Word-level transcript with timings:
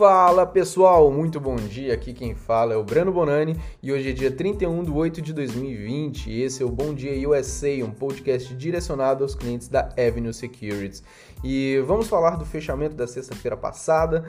Fala 0.00 0.46
pessoal, 0.46 1.10
muito 1.10 1.38
bom 1.38 1.56
dia. 1.56 1.92
Aqui 1.92 2.14
quem 2.14 2.34
fala 2.34 2.72
é 2.72 2.76
o 2.78 2.82
Breno 2.82 3.12
Bonani 3.12 3.54
e 3.82 3.92
hoje 3.92 4.08
é 4.08 4.12
dia 4.12 4.30
31 4.30 4.82
de 4.82 4.90
8 4.90 5.20
de 5.20 5.34
2020. 5.34 6.40
Esse 6.40 6.62
é 6.62 6.64
o 6.64 6.70
Bom 6.70 6.94
Dia 6.94 7.28
USA, 7.28 7.68
um 7.84 7.90
podcast 7.90 8.54
direcionado 8.54 9.22
aos 9.22 9.34
clientes 9.34 9.68
da 9.68 9.90
Avenue 9.98 10.32
Securities. 10.32 11.02
E 11.44 11.82
vamos 11.86 12.08
falar 12.08 12.36
do 12.36 12.46
fechamento 12.46 12.94
da 12.94 13.06
sexta-feira 13.06 13.58
passada. 13.58 14.24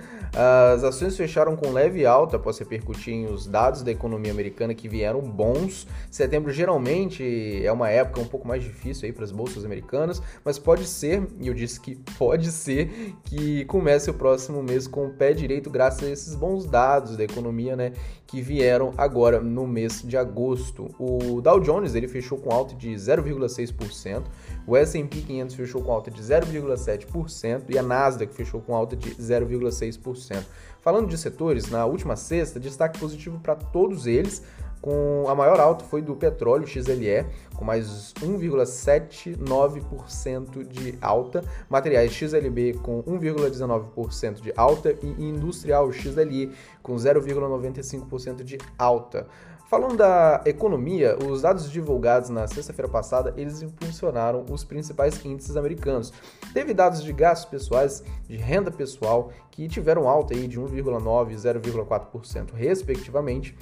As 0.73 0.83
ações 0.83 1.15
fecharam 1.15 1.55
com 1.55 1.71
leve 1.71 2.05
alta 2.05 2.35
após 2.35 2.57
repercutirem 2.57 3.27
os 3.27 3.47
dados 3.47 3.81
da 3.81 3.91
economia 3.91 4.31
americana 4.31 4.73
que 4.73 4.89
vieram 4.89 5.21
bons. 5.21 5.87
Setembro 6.09 6.51
geralmente 6.51 7.65
é 7.65 7.71
uma 7.71 7.89
época 7.89 8.19
um 8.19 8.27
pouco 8.27 8.45
mais 8.45 8.61
difícil 8.61 9.05
aí 9.05 9.13
para 9.13 9.23
as 9.23 9.31
bolsas 9.31 9.63
americanas, 9.63 10.21
mas 10.43 10.59
pode 10.59 10.85
ser, 10.85 11.25
e 11.39 11.47
eu 11.47 11.53
disse 11.53 11.79
que 11.79 11.95
pode 12.17 12.51
ser, 12.51 13.13
que 13.23 13.63
comece 13.65 14.09
o 14.09 14.13
próximo 14.13 14.61
mês 14.61 14.85
com 14.85 15.05
o 15.05 15.09
pé 15.11 15.31
direito 15.31 15.60
graças 15.69 16.03
a 16.03 16.11
esses 16.11 16.35
bons 16.35 16.65
dados 16.65 17.15
da 17.15 17.23
economia, 17.23 17.75
né, 17.75 17.93
que 18.25 18.41
vieram 18.41 18.93
agora 18.97 19.39
no 19.39 19.67
mês 19.67 20.01
de 20.01 20.17
agosto. 20.17 20.89
O 20.97 21.41
Dow 21.41 21.59
Jones 21.59 21.95
ele 21.95 22.07
fechou 22.07 22.37
com 22.37 22.51
alta 22.51 22.75
de 22.75 22.89
0,6%, 22.91 24.23
o 24.65 24.77
S&P 24.77 25.21
500 25.21 25.55
fechou 25.55 25.81
com 25.81 25.91
alta 25.91 26.09
de 26.09 26.21
0,7% 26.21 27.63
e 27.69 27.77
a 27.77 27.83
Nasdaq 27.83 28.33
fechou 28.33 28.61
com 28.61 28.75
alta 28.75 28.95
de 28.95 29.15
0,6%. 29.15 30.43
Falando 30.81 31.07
de 31.07 31.17
setores, 31.17 31.69
na 31.69 31.85
última 31.85 32.15
sexta, 32.15 32.59
destaque 32.59 32.99
positivo 32.99 33.39
para 33.39 33.55
todos 33.55 34.07
eles, 34.07 34.41
com 34.81 35.25
a 35.27 35.35
maior 35.35 35.59
alta 35.59 35.85
foi 35.85 36.01
do 36.01 36.15
petróleo 36.15 36.65
XLE, 36.65 37.27
com 37.55 37.63
mais 37.63 38.15
1,79% 38.21 40.67
de 40.67 40.97
alta, 40.99 41.43
materiais 41.69 42.11
XLB 42.11 42.79
com 42.81 43.03
1,19% 43.03 44.41
de 44.41 44.51
alta 44.57 44.97
e 45.01 45.23
industrial 45.23 45.91
XLI 45.91 46.51
com 46.81 46.95
0,95% 46.95 48.43
de 48.43 48.57
alta. 48.77 49.27
Falando 49.71 49.95
da 49.95 50.41
economia, 50.45 51.17
os 51.25 51.43
dados 51.43 51.71
divulgados 51.71 52.29
na 52.29 52.45
sexta-feira 52.45 52.91
passada, 52.91 53.33
eles 53.37 53.61
impulsionaram 53.61 54.43
os 54.49 54.65
principais 54.65 55.23
índices 55.23 55.55
americanos. 55.55 56.11
Teve 56.53 56.73
dados 56.73 57.01
de 57.01 57.13
gastos 57.13 57.49
pessoais, 57.49 58.03
de 58.27 58.35
renda 58.35 58.69
pessoal, 58.69 59.31
que 59.49 59.69
tiveram 59.69 60.09
alta 60.09 60.33
aí 60.33 60.45
de 60.45 60.59
1,9% 60.59 61.31
e 61.31 61.35
0,4%, 61.35 62.51
respectivamente, 62.53 63.57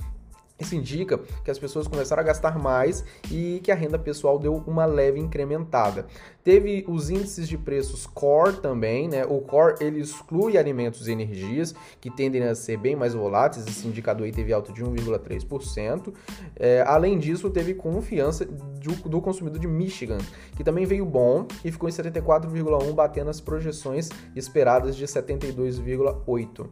isso 0.60 0.76
indica 0.76 1.18
que 1.44 1.50
as 1.50 1.58
pessoas 1.58 1.88
começaram 1.88 2.22
a 2.22 2.26
gastar 2.26 2.60
mais 2.60 3.06
e 3.32 3.62
que 3.64 3.72
a 3.72 3.76
renda 3.76 3.98
pessoal 3.98 4.38
deu 4.38 4.56
uma 4.68 4.86
leve 4.86 5.20
incrementada. 5.20 6.06
Teve 6.44 6.84
os 6.88 7.10
índices 7.10 7.48
de 7.48 7.58
preços 7.58 8.06
core 8.06 8.58
também, 8.58 9.08
né? 9.08 9.26
O 9.26 9.40
core 9.40 9.76
ele 9.80 10.02
exclui 10.02 10.58
alimentos 10.58 11.08
e 11.08 11.12
energias 11.12 11.74
que 12.02 12.10
tendem 12.10 12.44
a 12.44 12.56
ser 12.56 12.78
bem 12.78 12.96
mais 12.96 13.14
voláteis. 13.14 13.66
Esse 13.68 13.88
indicador 13.88 14.26
aí 14.26 14.32
teve 14.32 14.52
alta 14.52 14.74
de 14.74 14.84
1,3%. 14.84 16.14
É, 16.56 16.84
além 16.86 17.18
disso, 17.18 17.50
teve 17.50 17.74
confiança 17.74 18.46
do, 18.46 19.10
do 19.10 19.22
consumidor 19.22 19.60
de 19.60 19.68
Michigan, 19.68 20.18
que 20.58 20.64
também 20.64 20.86
veio 20.86 21.06
bom 21.06 21.48
e 21.64 21.72
ficou 21.72 21.88
em 21.88 21.92
74,1, 21.92 22.94
batendo 22.94 23.30
as 23.30 23.40
projeções 23.40 24.10
esperadas 24.36 24.96
de 24.96 25.06
72,8. 25.06 26.68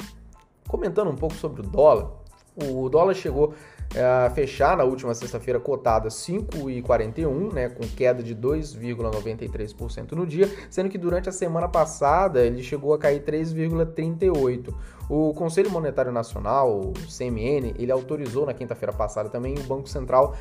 Comentando 0.68 1.10
um 1.10 1.16
pouco 1.16 1.36
sobre 1.36 1.62
o 1.62 1.64
dólar, 1.64 2.10
o 2.58 2.90
dólar 2.90 3.14
chegou 3.14 3.54
é, 3.96 4.30
fechar 4.32 4.76
na 4.76 4.84
última 4.84 5.14
sexta-feira 5.14 5.60
cotada 5.60 6.10
5,41, 6.10 7.54
né, 7.54 7.70
com 7.70 7.84
queda 7.88 8.22
de 8.22 8.36
2,93% 8.36 10.12
no 10.14 10.26
dia, 10.26 10.50
sendo 10.70 10.90
que 10.90 10.98
durante 10.98 11.30
a 11.30 11.32
semana 11.32 11.68
passada 11.68 12.46
ele 12.46 12.62
chegou 12.64 12.94
a 12.94 12.98
cair 12.98 13.24
3,38%. 13.24 14.74
O 15.10 15.34
Conselho 15.34 15.72
Monetário 15.72 16.12
Nacional, 16.12 16.80
o 16.80 16.94
CMN, 16.94 17.74
ele 17.80 17.92
autorizou 17.92 18.46
na 18.46 18.54
quinta-feira 18.54 18.92
passada 18.92 19.30
também 19.30 19.56
o 19.58 19.64
Banco 19.64 19.88
Central 19.88 20.36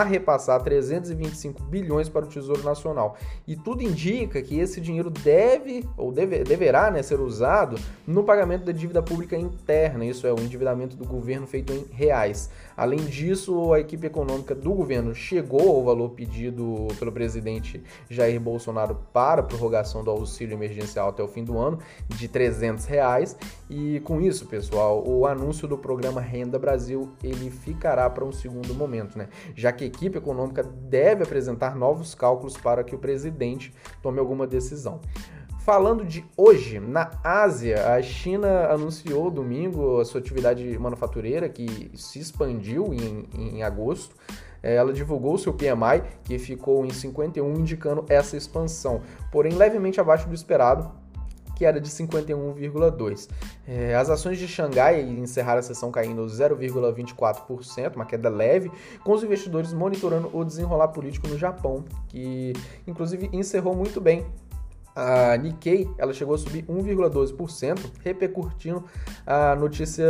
a 0.00 0.04
repassar 0.04 0.62
325 0.62 1.62
bilhões 1.62 2.08
para 2.08 2.24
o 2.24 2.28
Tesouro 2.28 2.62
Nacional. 2.62 3.16
E 3.46 3.54
tudo 3.54 3.82
indica 3.82 4.42
que 4.42 4.58
esse 4.58 4.80
dinheiro 4.80 5.10
deve 5.10 5.88
ou 5.96 6.10
deve, 6.10 6.42
deverá 6.42 6.90
né, 6.90 7.02
ser 7.02 7.20
usado 7.20 7.76
no 8.06 8.24
pagamento 8.24 8.64
da 8.64 8.72
dívida 8.72 9.02
pública 9.02 9.36
interna, 9.36 10.04
isso 10.04 10.26
é, 10.26 10.32
o 10.32 10.40
endividamento 10.40 10.96
do 10.96 11.04
governo 11.04 11.46
feito 11.46 11.72
em 11.72 11.84
reais. 11.92 12.50
Além 12.76 12.98
disso, 12.98 13.72
a 13.72 13.78
equipe 13.78 14.06
econômica 14.06 14.54
do 14.54 14.72
governo 14.72 15.14
chegou 15.14 15.76
ao 15.76 15.84
valor 15.84 16.10
pedido 16.10 16.88
pelo 16.98 17.12
presidente 17.12 17.82
Jair 18.10 18.40
Bolsonaro 18.40 18.98
para 19.12 19.40
a 19.42 19.44
prorrogação 19.44 20.02
do 20.02 20.10
auxílio 20.10 20.54
emergencial 20.54 21.08
até 21.08 21.22
o 21.22 21.28
fim 21.28 21.44
do 21.44 21.56
ano, 21.56 21.78
de 22.08 22.26
300 22.26 22.84
reais. 22.86 23.36
E 23.70 24.00
com 24.00 24.20
isso, 24.20 24.46
pessoal, 24.46 25.06
o 25.06 25.26
anúncio 25.26 25.68
do 25.68 25.78
programa 25.78 26.20
Renda 26.20 26.58
Brasil 26.58 27.12
ele 27.22 27.50
ficará 27.50 28.10
para 28.10 28.24
um 28.24 28.32
segundo 28.32 28.74
momento, 28.74 29.16
né? 29.16 29.28
Já 29.54 29.72
que 29.72 29.83
a 29.84 29.86
equipe 29.86 30.18
econômica 30.18 30.62
deve 30.62 31.22
apresentar 31.22 31.76
novos 31.76 32.14
cálculos 32.14 32.56
para 32.56 32.82
que 32.82 32.94
o 32.94 32.98
presidente 32.98 33.72
tome 34.02 34.18
alguma 34.18 34.46
decisão. 34.46 35.00
Falando 35.64 36.04
de 36.04 36.22
hoje, 36.36 36.78
na 36.78 37.10
Ásia, 37.24 37.94
a 37.94 38.02
China 38.02 38.66
anunciou 38.66 39.30
domingo 39.30 39.98
a 39.98 40.04
sua 40.04 40.20
atividade 40.20 40.78
manufatureira 40.78 41.48
que 41.48 41.90
se 41.94 42.18
expandiu 42.18 42.92
em, 42.92 43.26
em 43.32 43.62
agosto. 43.62 44.14
Ela 44.62 44.92
divulgou 44.92 45.38
seu 45.38 45.54
PMI, 45.54 46.02
que 46.22 46.38
ficou 46.38 46.84
em 46.84 46.90
51, 46.90 47.54
indicando 47.54 48.04
essa 48.10 48.36
expansão, 48.36 49.00
porém 49.32 49.54
levemente 49.54 50.00
abaixo 50.00 50.28
do 50.28 50.34
esperado, 50.34 50.90
que 51.54 51.64
era 51.64 51.80
de 51.80 51.90
51,2. 51.90 53.28
É, 53.66 53.94
as 53.94 54.10
ações 54.10 54.38
de 54.38 54.46
Xangai 54.48 55.00
encerraram 55.00 55.60
a 55.60 55.62
sessão 55.62 55.90
caindo 55.90 56.24
0,24%, 56.26 57.94
uma 57.94 58.04
queda 58.04 58.28
leve, 58.28 58.70
com 59.02 59.12
os 59.12 59.22
investidores 59.22 59.72
monitorando 59.72 60.30
o 60.32 60.44
desenrolar 60.44 60.88
político 60.88 61.28
no 61.28 61.38
Japão, 61.38 61.84
que 62.08 62.52
inclusive 62.86 63.28
encerrou 63.32 63.74
muito 63.74 64.00
bem. 64.00 64.26
A 64.94 65.36
Nikkei 65.36 65.88
ela 65.98 66.12
chegou 66.12 66.34
a 66.34 66.38
subir 66.38 66.64
1,12%, 66.66 67.78
repercutindo 68.04 68.84
a 69.26 69.56
notícia 69.56 70.06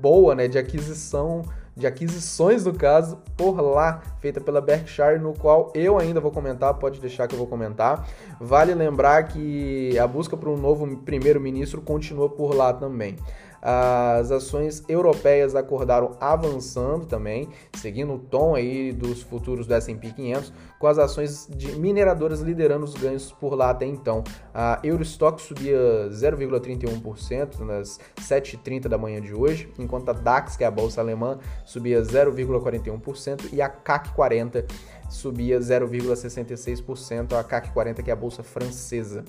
boa 0.00 0.34
né, 0.34 0.46
de 0.46 0.58
aquisição 0.58 1.42
de 1.76 1.86
aquisições, 1.86 2.64
no 2.64 2.72
caso, 2.72 3.18
por 3.36 3.60
lá, 3.60 4.00
feita 4.20 4.40
pela 4.40 4.60
Berkshire, 4.60 5.18
no 5.18 5.32
qual 5.34 5.72
eu 5.74 5.98
ainda 5.98 6.20
vou 6.20 6.30
comentar, 6.30 6.74
pode 6.74 7.00
deixar 7.00 7.26
que 7.26 7.34
eu 7.34 7.38
vou 7.38 7.48
comentar. 7.48 8.08
Vale 8.40 8.74
lembrar 8.74 9.24
que 9.24 9.98
a 9.98 10.06
busca 10.06 10.36
por 10.36 10.48
um 10.48 10.56
novo 10.56 10.96
primeiro-ministro 10.98 11.80
continua 11.80 12.28
por 12.28 12.54
lá 12.54 12.72
também. 12.72 13.16
As 13.64 14.30
ações 14.30 14.84
europeias 14.86 15.54
acordaram 15.54 16.18
avançando 16.20 17.06
também, 17.06 17.48
seguindo 17.78 18.12
o 18.12 18.18
tom 18.18 18.54
aí 18.54 18.92
dos 18.92 19.22
futuros 19.22 19.66
do 19.66 19.72
S&P 19.72 20.10
500, 20.10 20.52
com 20.78 20.86
as 20.86 20.98
ações 20.98 21.48
de 21.50 21.74
mineradoras 21.78 22.42
liderando 22.42 22.84
os 22.84 22.92
ganhos 22.92 23.32
por 23.32 23.54
lá 23.54 23.70
até 23.70 23.86
então. 23.86 24.22
A 24.52 24.80
Eurostock 24.84 25.40
subia 25.40 25.78
0,31% 26.10 27.60
nas 27.60 27.98
7h30 28.20 28.86
da 28.86 28.98
manhã 28.98 29.18
de 29.18 29.32
hoje, 29.32 29.72
enquanto 29.78 30.10
a 30.10 30.12
DAX, 30.12 30.58
que 30.58 30.64
é 30.64 30.66
a 30.66 30.70
bolsa 30.70 31.00
alemã, 31.00 31.38
subia 31.64 32.02
0,41% 32.02 33.48
e 33.50 33.62
a 33.62 33.68
CAC 33.70 34.12
40 34.14 34.66
subia 35.08 35.58
0,66%, 35.58 37.32
a 37.38 37.44
CAC 37.44 37.72
40 37.72 38.02
que 38.02 38.10
é 38.10 38.12
a 38.12 38.16
bolsa 38.16 38.42
francesa. 38.42 39.24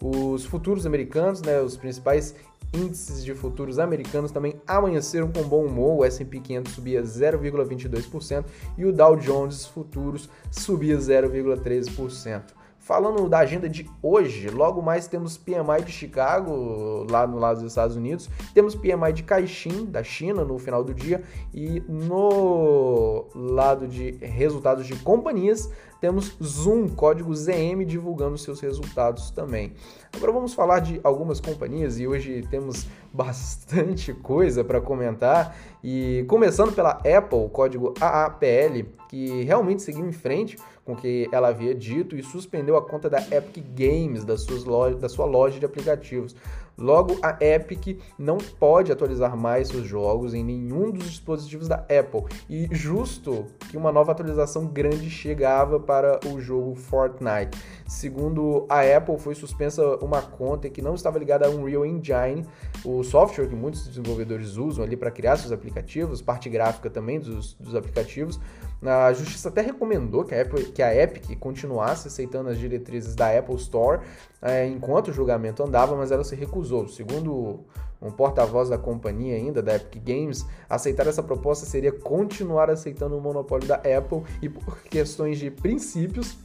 Os 0.00 0.44
futuros 0.44 0.86
americanos, 0.86 1.40
né, 1.42 1.60
os 1.60 1.76
principais 1.76 2.34
índices 2.74 3.24
de 3.24 3.34
futuros 3.34 3.78
americanos 3.78 4.30
também 4.30 4.60
amanheceram 4.66 5.30
com 5.30 5.42
bom 5.42 5.64
humor. 5.64 5.98
O 5.98 6.04
S&P 6.04 6.40
500 6.40 6.72
subia 6.72 7.02
0,22% 7.02 8.44
e 8.76 8.84
o 8.84 8.92
Dow 8.92 9.16
Jones 9.16 9.66
futuros 9.66 10.28
subia 10.50 10.96
0,13%. 10.96 12.55
Falando 12.86 13.28
da 13.28 13.40
agenda 13.40 13.68
de 13.68 13.90
hoje, 14.00 14.48
logo 14.48 14.80
mais 14.80 15.08
temos 15.08 15.36
PMI 15.36 15.82
de 15.84 15.90
Chicago, 15.90 17.04
lá 17.10 17.26
no 17.26 17.36
lado 17.36 17.60
dos 17.60 17.72
Estados 17.72 17.96
Unidos, 17.96 18.30
temos 18.54 18.76
PMI 18.76 19.12
de 19.12 19.24
Caixin, 19.24 19.86
da 19.86 20.04
China, 20.04 20.44
no 20.44 20.56
final 20.56 20.84
do 20.84 20.94
dia, 20.94 21.24
e 21.52 21.82
no 21.88 23.26
lado 23.34 23.88
de 23.88 24.12
resultados 24.20 24.86
de 24.86 24.94
companhias, 25.00 25.68
temos 26.00 26.36
Zoom, 26.40 26.88
código 26.88 27.34
ZM, 27.34 27.84
divulgando 27.84 28.38
seus 28.38 28.60
resultados 28.60 29.32
também. 29.32 29.72
Agora 30.14 30.30
vamos 30.30 30.54
falar 30.54 30.78
de 30.78 31.00
algumas 31.02 31.40
companhias 31.40 31.98
e 31.98 32.06
hoje 32.06 32.46
temos 32.50 32.86
bastante 33.12 34.14
coisa 34.22 34.62
para 34.62 34.80
comentar. 34.80 35.56
E 35.82 36.24
começando 36.28 36.72
pela 36.72 36.90
Apple, 36.92 37.48
código 37.50 37.94
AAPL, 38.00 38.86
que 39.08 39.42
realmente 39.42 39.82
seguiu 39.82 40.06
em 40.06 40.12
frente 40.12 40.56
com 40.86 40.92
o 40.92 40.96
que 40.96 41.28
ela 41.32 41.48
havia 41.48 41.74
dito 41.74 42.16
e 42.16 42.22
suspendeu 42.22 42.76
a 42.76 42.82
conta 42.82 43.10
da 43.10 43.18
Epic 43.18 43.64
Games, 43.74 44.24
da, 44.24 44.38
suas 44.38 44.64
da 44.96 45.08
sua 45.08 45.26
loja 45.26 45.58
de 45.58 45.66
aplicativos. 45.66 46.34
Logo, 46.78 47.16
a 47.22 47.36
Epic 47.40 47.98
não 48.18 48.36
pode 48.36 48.92
atualizar 48.92 49.34
mais 49.34 49.68
seus 49.68 49.86
jogos 49.86 50.34
em 50.34 50.44
nenhum 50.44 50.90
dos 50.90 51.04
dispositivos 51.04 51.68
da 51.68 51.76
Apple. 51.76 52.24
E 52.50 52.68
justo 52.70 53.46
que 53.70 53.78
uma 53.78 53.90
nova 53.90 54.12
atualização 54.12 54.66
grande 54.66 55.08
chegava 55.08 55.80
para 55.80 56.20
o 56.26 56.38
jogo 56.38 56.74
Fortnite. 56.74 57.58
Segundo 57.88 58.66
a 58.68 58.80
Apple, 58.82 59.18
foi 59.18 59.34
suspensa 59.34 59.96
uma 60.02 60.20
conta 60.20 60.68
que 60.68 60.82
não 60.82 60.94
estava 60.94 61.18
ligada 61.18 61.46
a 61.46 61.50
Unreal 61.50 61.86
Engine, 61.86 62.44
o 62.84 63.02
software 63.02 63.48
que 63.48 63.56
muitos 63.56 63.88
desenvolvedores 63.88 64.56
usam 64.56 64.84
ali 64.84 64.96
para 64.96 65.10
criar 65.10 65.38
seus 65.38 65.52
aplicativos, 65.52 66.20
parte 66.20 66.50
gráfica 66.50 66.90
também 66.90 67.18
dos, 67.18 67.54
dos 67.54 67.74
aplicativos. 67.74 68.38
A 68.82 69.12
justiça 69.12 69.48
até 69.48 69.62
recomendou 69.62 70.24
que 70.24 70.34
a, 70.34 70.42
Apple, 70.42 70.64
que 70.66 70.82
a 70.82 70.94
Epic 70.94 71.38
continuasse 71.38 72.08
aceitando 72.08 72.50
as 72.50 72.58
diretrizes 72.58 73.14
da 73.14 73.36
Apple 73.36 73.56
Store 73.56 74.00
é, 74.42 74.66
enquanto 74.66 75.08
o 75.08 75.12
julgamento 75.12 75.62
andava, 75.62 75.96
mas 75.96 76.10
ela 76.10 76.22
se 76.22 76.36
recusou. 76.36 76.86
Segundo 76.86 77.64
um 78.00 78.10
porta-voz 78.10 78.68
da 78.68 78.76
companhia 78.76 79.36
ainda, 79.36 79.62
da 79.62 79.76
Epic 79.76 80.02
Games, 80.04 80.44
aceitar 80.68 81.06
essa 81.06 81.22
proposta 81.22 81.64
seria 81.64 81.90
continuar 81.90 82.70
aceitando 82.70 83.16
o 83.16 83.20
monopólio 83.20 83.66
da 83.66 83.76
Apple 83.76 84.22
e 84.42 84.48
por 84.48 84.78
questões 84.84 85.38
de 85.38 85.50
princípios 85.50 86.36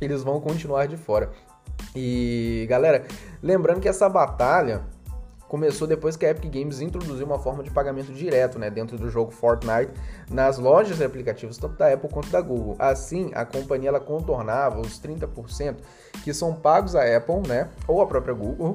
eles 0.00 0.22
vão 0.22 0.40
continuar 0.40 0.86
de 0.86 0.96
fora. 0.96 1.30
E 1.96 2.66
galera, 2.68 3.06
lembrando 3.42 3.80
que 3.80 3.88
essa 3.88 4.08
batalha 4.08 4.82
começou 5.52 5.86
depois 5.86 6.16
que 6.16 6.24
a 6.24 6.30
Epic 6.30 6.50
Games 6.50 6.80
introduziu 6.80 7.26
uma 7.26 7.38
forma 7.38 7.62
de 7.62 7.70
pagamento 7.70 8.10
direto 8.10 8.58
né, 8.58 8.70
dentro 8.70 8.96
do 8.96 9.10
jogo 9.10 9.30
Fortnite 9.30 9.92
nas 10.30 10.56
lojas 10.56 10.98
e 10.98 11.04
aplicativos 11.04 11.58
tanto 11.58 11.76
da 11.76 11.92
Apple 11.92 12.08
quanto 12.08 12.30
da 12.30 12.40
Google. 12.40 12.74
Assim, 12.78 13.30
a 13.34 13.44
companhia 13.44 13.90
ela 13.90 14.00
contornava 14.00 14.80
os 14.80 14.98
30% 14.98 15.76
que 16.24 16.32
são 16.32 16.54
pagos 16.54 16.96
à 16.96 17.02
Apple 17.18 17.46
né, 17.46 17.68
ou 17.86 18.00
à 18.00 18.06
própria 18.06 18.32
Google 18.32 18.72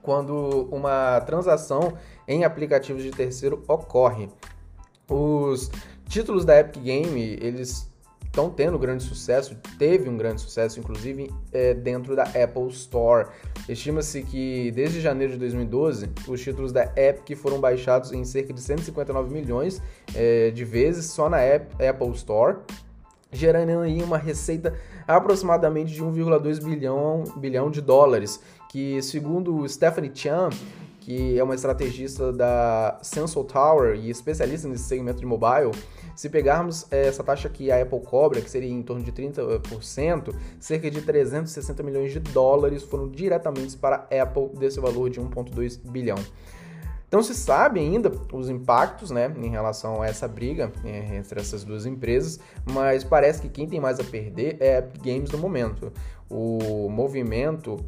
quando 0.00 0.68
uma 0.70 1.20
transação 1.22 1.94
em 2.28 2.44
aplicativos 2.44 3.02
de 3.02 3.10
terceiro 3.10 3.64
ocorre. 3.66 4.28
Os 5.10 5.68
títulos 6.08 6.44
da 6.44 6.60
Epic 6.60 6.80
Game, 6.80 7.20
eles 7.40 7.90
estão 8.38 8.48
tendo 8.48 8.78
grande 8.78 9.02
sucesso, 9.02 9.56
teve 9.76 10.08
um 10.08 10.16
grande 10.16 10.40
sucesso, 10.40 10.78
inclusive, 10.78 11.28
é, 11.52 11.74
dentro 11.74 12.14
da 12.14 12.22
Apple 12.22 12.68
Store. 12.68 13.26
Estima-se 13.68 14.22
que 14.22 14.70
desde 14.70 15.00
janeiro 15.00 15.32
de 15.32 15.38
2012, 15.40 16.08
os 16.28 16.40
títulos 16.40 16.70
da 16.70 16.84
Epic 16.96 17.36
foram 17.36 17.60
baixados 17.60 18.12
em 18.12 18.24
cerca 18.24 18.52
de 18.52 18.60
159 18.60 19.32
milhões 19.32 19.82
é, 20.14 20.52
de 20.52 20.64
vezes 20.64 21.06
só 21.06 21.28
na 21.28 21.38
Apple 21.38 22.10
Store, 22.14 22.58
gerando 23.32 23.80
aí 23.80 24.00
uma 24.02 24.16
receita 24.16 24.72
aproximadamente 25.06 25.92
de 25.92 26.02
1,2 26.02 26.62
bilhão, 26.62 27.24
bilhão 27.36 27.70
de 27.70 27.80
dólares, 27.80 28.40
que 28.70 29.02
segundo 29.02 29.68
Stephanie 29.68 30.12
Chan, 30.14 30.50
que 31.08 31.38
é 31.38 31.42
uma 31.42 31.54
estrategista 31.54 32.30
da 32.30 32.98
Sensor 33.00 33.42
Tower 33.46 33.96
e 33.96 34.10
especialista 34.10 34.68
nesse 34.68 34.84
segmento 34.84 35.20
de 35.20 35.24
mobile, 35.24 35.70
se 36.14 36.28
pegarmos 36.28 36.86
eh, 36.90 37.06
essa 37.06 37.24
taxa 37.24 37.48
que 37.48 37.72
a 37.72 37.80
Apple 37.80 38.00
cobra, 38.00 38.42
que 38.42 38.50
seria 38.50 38.70
em 38.70 38.82
torno 38.82 39.02
de 39.02 39.10
30%, 39.10 40.34
cerca 40.60 40.90
de 40.90 41.00
360 41.00 41.82
milhões 41.82 42.12
de 42.12 42.20
dólares 42.20 42.82
foram 42.82 43.08
diretamente 43.08 43.74
para 43.78 44.06
a 44.10 44.22
Apple 44.22 44.50
desse 44.58 44.80
valor 44.80 45.08
de 45.08 45.18
1,2 45.18 45.80
bilhão. 45.82 46.18
Então 47.08 47.22
se 47.22 47.34
sabe 47.34 47.80
ainda 47.80 48.12
os 48.30 48.50
impactos 48.50 49.10
né, 49.10 49.34
em 49.38 49.48
relação 49.48 50.02
a 50.02 50.06
essa 50.06 50.28
briga 50.28 50.70
eh, 50.84 51.16
entre 51.16 51.40
essas 51.40 51.64
duas 51.64 51.86
empresas, 51.86 52.38
mas 52.70 53.02
parece 53.02 53.40
que 53.40 53.48
quem 53.48 53.66
tem 53.66 53.80
mais 53.80 53.98
a 53.98 54.04
perder 54.04 54.58
é 54.60 54.76
a 54.76 54.78
Epic 54.80 55.02
Games 55.02 55.30
no 55.30 55.38
momento. 55.38 55.90
O 56.28 56.90
movimento 56.90 57.78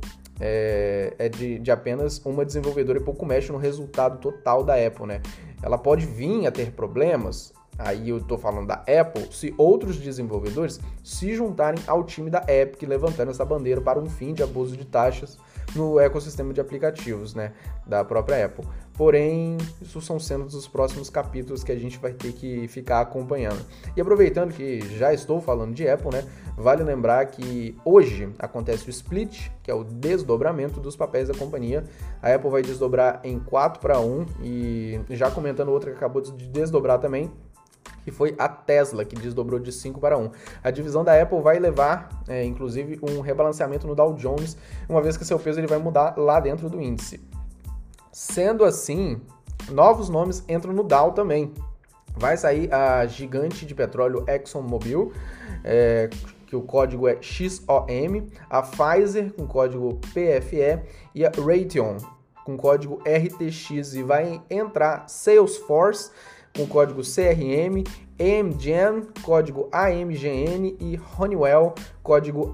é, 0.41 1.15
é 1.19 1.29
de, 1.29 1.59
de, 1.59 1.71
apenas 1.71 2.21
uma 2.25 2.45
desenvolvedora 2.45 2.99
e 2.99 3.03
pouco 3.03 3.27
mexe 3.27 3.53
no 3.53 3.59
resultado 3.59 4.19
total 4.19 4.65
da 4.65 4.75
Apple. 4.75 5.07
Né? 5.07 5.21
Ela 5.63 5.77
pode 5.77 6.07
vir 6.07 6.47
a 6.47 6.51
ter 6.51 6.73
problemas, 6.73 7.53
aí 7.79 8.09
eu 8.09 8.19
estou 8.19 8.39
falando 8.39 8.67
da 8.67 8.83
Apple, 9.01 9.29
se 9.31 9.55
outros 9.59 9.97
desenvolvedores 9.99 10.81
se 11.05 11.35
juntarem 11.35 11.83
ao 11.87 12.05
time 12.05 12.31
da 12.31 12.45
Epic, 12.49 12.83
levantando 12.89 13.31
essa 13.31 13.45
bandeira 13.45 13.81
para 13.81 13.99
um 13.99 14.07
fim 14.07 14.33
de 14.33 14.43
abuso 14.43 14.77
de 14.77 14.85
taxas 14.85 15.39
no 15.75 16.01
ecossistema 16.01 16.53
de 16.53 16.61
aplicativos 16.61 17.35
né, 17.35 17.53
da 17.87 18.05
própria 18.05 18.47
Apple. 18.47 18.67
Porém, 19.01 19.57
isso 19.81 19.99
são 20.03 20.21
cenas 20.21 20.53
dos 20.53 20.69
próximos 20.69 21.09
capítulos 21.09 21.65
que 21.65 21.73
a 21.73 21.75
gente 21.75 21.97
vai 21.97 22.13
ter 22.13 22.35
que 22.35 22.69
ficar 22.69 23.01
acompanhando. 23.01 23.65
E 23.97 24.01
aproveitando 24.03 24.53
que 24.53 24.83
já 24.99 25.11
estou 25.15 25.41
falando 25.41 25.73
de 25.73 25.89
Apple, 25.89 26.11
né, 26.11 26.23
vale 26.55 26.85
lembrar 26.85 27.25
que 27.25 27.75
hoje 27.83 28.29
acontece 28.39 28.87
o 28.87 28.91
split, 28.91 29.49
que 29.63 29.71
é 29.71 29.75
o 29.75 29.85
desdobramento 29.85 30.81
dos 30.81 30.97
papéis 30.97 31.29
da 31.29 31.35
companhia. 31.35 31.83
A 32.21 32.35
Apple 32.35 32.51
vai 32.51 32.61
desdobrar 32.61 33.23
em 33.25 33.39
4 33.39 33.81
para 33.81 33.99
1 33.99 34.27
e 34.43 35.01
já 35.09 35.31
comentando 35.31 35.71
outra 35.71 35.93
que 35.93 35.97
acabou 35.97 36.21
de 36.21 36.33
desdobrar 36.49 36.99
também, 36.99 37.33
que 38.05 38.11
foi 38.11 38.35
a 38.39 38.51
Tesla, 38.51 39.03
que 39.03 39.17
desdobrou 39.17 39.59
de 39.59 39.73
5 39.73 39.99
para 39.99 40.19
1. 40.19 40.31
A 40.63 40.71
divisão 40.71 41.03
da 41.03 41.19
Apple 41.19 41.41
vai 41.41 41.59
levar, 41.59 42.23
é, 42.29 42.45
inclusive, 42.45 43.01
um 43.03 43.23
rebalanceamento 43.23 43.87
no 43.87 43.95
Dow 43.95 44.13
Jones, 44.13 44.59
uma 44.87 45.01
vez 45.01 45.17
que 45.17 45.25
seu 45.25 45.39
peso 45.39 45.59
ele 45.59 45.67
vai 45.67 45.79
mudar 45.79 46.19
lá 46.19 46.39
dentro 46.39 46.69
do 46.69 46.79
índice. 46.79 47.19
Sendo 48.13 48.65
assim, 48.65 49.21
novos 49.71 50.09
nomes 50.09 50.45
entram 50.49 50.73
no 50.73 50.83
Dow 50.83 51.13
também. 51.13 51.53
Vai 52.17 52.37
sair 52.37 52.73
a 52.73 53.07
gigante 53.07 53.65
de 53.65 53.75
petróleo 53.75 54.25
ExxonMobil, 54.27 55.13
é, 55.65 56.11
que 56.47 56.57
o 56.57 56.63
código 56.63 57.07
é 57.07 57.19
XOM, 57.23 58.27
a 58.49 58.63
Pfizer 58.63 59.33
com 59.35 59.47
código 59.47 60.01
PFE 60.13 60.83
e 61.15 61.25
a 61.25 61.31
Raytheon 61.31 61.99
com 62.45 62.57
código 62.57 63.01
RTX 63.05 63.95
e 63.95 64.03
vai 64.03 64.43
entrar 64.51 65.09
Salesforce 65.09 66.11
com 66.57 66.67
código 66.67 67.03
CRM, 67.03 67.85
AMGN, 68.19 69.09
código 69.23 69.69
AMGN 69.71 70.77
e 70.81 71.01
Honeywell, 71.17 71.75
código 72.03 72.51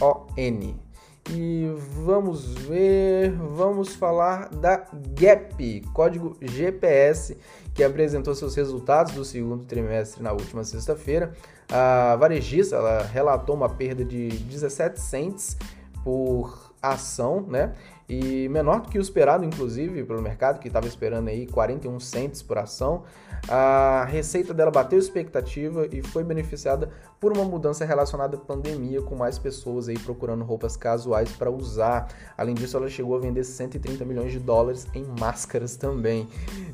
HON. 0.00 0.87
E 1.30 1.70
vamos 2.04 2.54
ver, 2.54 3.32
vamos 3.32 3.94
falar 3.94 4.48
da 4.48 4.86
Gap, 5.14 5.82
código 5.92 6.36
GPS, 6.40 7.36
que 7.74 7.84
apresentou 7.84 8.34
seus 8.34 8.54
resultados 8.54 9.12
do 9.12 9.24
segundo 9.24 9.64
trimestre 9.66 10.22
na 10.22 10.32
última 10.32 10.64
sexta-feira. 10.64 11.32
A 11.70 12.16
varejista 12.16 12.76
ela 12.76 13.02
relatou 13.02 13.54
uma 13.54 13.68
perda 13.68 14.02
de 14.04 14.28
17 14.28 14.98
cents 14.98 15.58
por 16.02 16.72
ação, 16.80 17.42
né? 17.42 17.74
E 18.08 18.48
menor 18.48 18.80
do 18.80 18.88
que 18.88 18.98
o 18.98 19.02
esperado, 19.02 19.44
inclusive, 19.44 20.02
pelo 20.02 20.22
mercado, 20.22 20.58
que 20.58 20.68
estava 20.68 20.86
esperando 20.86 21.28
aí 21.28 21.46
41 21.46 22.00
cents 22.00 22.42
por 22.42 22.56
ação. 22.56 23.02
A 23.46 24.06
receita 24.08 24.54
dela 24.54 24.70
bateu 24.70 24.98
expectativa 24.98 25.86
e 25.92 26.02
foi 26.02 26.24
beneficiada 26.24 26.88
por 27.20 27.36
uma 27.36 27.44
mudança 27.44 27.84
relacionada 27.84 28.36
à 28.36 28.40
pandemia, 28.40 29.02
com 29.02 29.14
mais 29.14 29.38
pessoas 29.38 29.88
aí 29.88 29.98
procurando 29.98 30.42
roupas 30.42 30.74
casuais 30.74 31.30
para 31.32 31.50
usar. 31.50 32.08
Além 32.36 32.54
disso, 32.54 32.78
ela 32.78 32.88
chegou 32.88 33.14
a 33.14 33.20
vender 33.20 33.44
130 33.44 34.04
milhões 34.06 34.32
de 34.32 34.38
dólares 34.38 34.86
em 34.94 35.04
máscaras 35.20 35.76
também. 35.76 36.26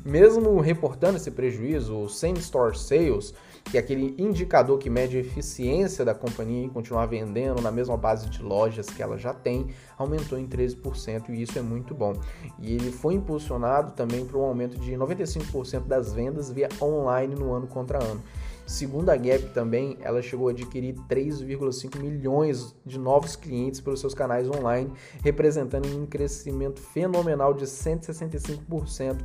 Mesmo 0.05 0.59
reportando 0.61 1.17
esse 1.17 1.31
prejuízo, 1.31 1.97
o 1.97 2.09
Same 2.09 2.39
Store 2.39 2.77
Sales 2.77 3.33
que 3.65 3.77
é 3.77 3.79
aquele 3.79 4.15
indicador 4.17 4.77
que 4.77 4.89
mede 4.89 5.17
a 5.17 5.19
eficiência 5.19 6.05
da 6.05 6.13
companhia 6.13 6.63
em 6.63 6.69
continuar 6.69 7.07
vendendo 7.07 7.61
na 7.61 7.71
mesma 7.71 7.97
base 7.97 8.29
de 8.29 8.41
lojas 8.41 8.87
que 8.87 9.01
ela 9.01 9.17
já 9.17 9.33
tem, 9.33 9.67
aumentou 9.97 10.37
em 10.37 10.47
13% 10.47 11.29
e 11.29 11.41
isso 11.41 11.57
é 11.57 11.61
muito 11.61 11.93
bom. 11.93 12.13
E 12.59 12.73
ele 12.73 12.91
foi 12.91 13.15
impulsionado 13.15 13.91
também 13.93 14.25
por 14.25 14.37
um 14.37 14.43
aumento 14.43 14.77
de 14.77 14.93
95% 14.93 15.85
das 15.85 16.13
vendas 16.13 16.51
via 16.51 16.69
online 16.81 17.35
no 17.35 17.53
ano 17.53 17.67
contra 17.67 18.03
ano. 18.03 18.21
Segundo 18.65 19.09
a 19.11 19.15
Gap 19.15 19.49
também, 19.53 19.97
ela 20.01 20.23
chegou 20.23 20.47
a 20.47 20.51
adquirir 20.51 20.95
3,5 21.07 21.99
milhões 21.99 22.75
de 22.83 22.97
novos 22.97 23.35
clientes 23.35 23.79
pelos 23.79 23.99
seus 23.99 24.15
canais 24.15 24.49
online, 24.49 24.91
representando 25.23 25.87
um 25.95 26.05
crescimento 26.07 26.81
fenomenal 26.81 27.53
de 27.53 27.65
165% 27.65 29.19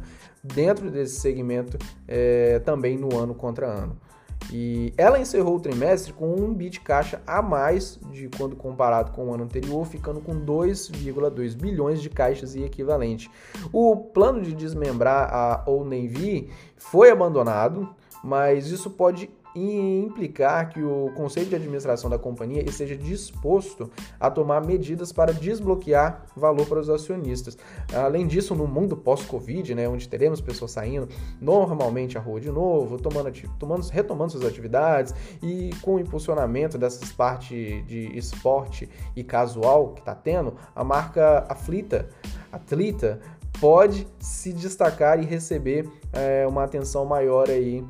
dentro 0.44 0.90
desse 0.90 1.20
segmento 1.20 1.78
é, 2.06 2.59
também 2.59 2.99
no 2.99 3.16
ano 3.16 3.35
contra 3.35 3.66
ano. 3.66 3.99
E 4.52 4.92
ela 4.97 5.19
encerrou 5.19 5.57
o 5.57 5.61
trimestre 5.61 6.12
com 6.12 6.35
um 6.35 6.52
bi 6.52 6.69
de 6.69 6.80
caixa 6.80 7.23
a 7.26 7.40
mais 7.40 7.99
de 8.11 8.28
quando 8.37 8.57
comparado 8.57 9.12
com 9.12 9.28
o 9.28 9.35
ano 9.35 9.45
anterior, 9.45 9.87
ficando 9.87 10.21
com 10.21 10.35
2,2 10.35 11.57
bilhões 11.57 12.02
de 12.02 12.11
caixas 12.11 12.54
e 12.54 12.62
equivalente. 12.62 13.30
O 13.73 13.97
plano 13.97 14.42
de 14.42 14.52
desmembrar 14.52 15.33
a 15.33 15.62
Old 15.66 15.85
Navy 15.88 16.50
foi 16.76 17.11
abandonado, 17.11 17.88
mas 18.25 18.71
isso 18.71 18.90
pode 18.90 19.30
implicar 19.54 20.69
que 20.69 20.83
o 20.83 21.11
conselho 21.14 21.47
de 21.47 21.57
administração 21.57 22.09
da 22.09 22.19
companhia 22.19 22.62
esteja 22.62 22.97
disposto 22.97 23.90
a 24.19 24.30
tomar 24.30 24.64
medidas 24.64 25.12
para 25.12 25.33
desbloquear 25.33 26.26
valor 26.37 26.66
para 26.66 26.80
os 26.80 26.88
acionistas. 26.88 27.57
Além 27.92 28.26
disso, 28.26 28.54
no 28.54 28.66
mundo 28.66 28.97
pós-Covid, 28.97 29.75
né, 29.75 29.88
onde 29.88 30.09
teremos 30.09 30.40
pessoas 30.40 30.71
saindo 30.71 31.09
normalmente 31.40 32.16
à 32.16 32.21
rua 32.21 32.40
de 32.40 32.50
novo, 32.50 32.99
tomando, 32.99 33.30
tomando, 33.59 33.88
retomando 33.88 34.33
suas 34.33 34.45
atividades 34.45 35.14
e 35.42 35.71
com 35.83 35.97
o 35.97 36.00
impulsionamento 36.00 36.78
dessas 36.78 37.12
partes 37.12 37.85
de 37.87 38.16
esporte 38.16 38.88
e 39.16 39.25
casual 39.25 39.95
que 39.95 40.00
está 40.00 40.14
tendo, 40.14 40.54
a 40.75 40.85
marca 40.85 41.45
Aflita, 41.49 42.09
Atlita 42.52 43.21
pode 43.61 44.07
se 44.19 44.52
destacar 44.52 45.21
e 45.21 45.25
receber 45.25 45.88
é, 46.12 46.47
uma 46.47 46.64
atenção 46.64 47.04
maior 47.04 47.49
aí 47.49 47.85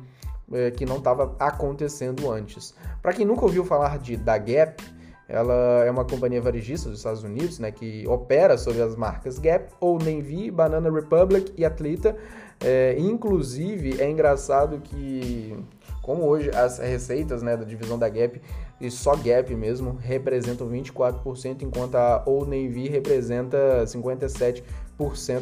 é, 0.53 0.71
que 0.71 0.85
não 0.85 0.97
estava 0.97 1.35
acontecendo 1.39 2.29
antes. 2.29 2.73
Para 3.01 3.13
quem 3.13 3.25
nunca 3.25 3.43
ouviu 3.43 3.65
falar 3.65 3.97
de 3.97 4.17
da 4.17 4.37
Gap, 4.37 4.83
ela 5.31 5.85
é 5.85 5.89
uma 5.89 6.03
companhia 6.03 6.41
varejista 6.41 6.89
dos 6.89 6.99
Estados 6.99 7.23
Unidos, 7.23 7.57
né, 7.57 7.71
que 7.71 8.05
opera 8.07 8.57
sobre 8.57 8.81
as 8.81 8.97
marcas 8.97 9.39
Gap, 9.39 9.73
Old 9.79 10.03
Navy, 10.03 10.51
Banana 10.51 10.91
Republic 10.91 11.53
e 11.57 11.63
Atleta. 11.63 12.17
É, 12.59 12.95
inclusive, 12.99 14.01
é 14.01 14.09
engraçado 14.09 14.81
que, 14.83 15.57
como 16.01 16.23
hoje 16.23 16.51
as 16.51 16.79
receitas 16.79 17.41
né, 17.41 17.55
da 17.55 17.63
divisão 17.63 17.97
da 17.97 18.09
Gap, 18.09 18.41
e 18.81 18.91
só 18.91 19.15
Gap 19.15 19.55
mesmo, 19.55 19.97
representam 20.01 20.67
24%, 20.67 21.61
enquanto 21.61 21.95
a 21.95 22.23
Old 22.25 22.49
Navy 22.49 22.89
representa 22.89 23.83
57% 23.85 24.63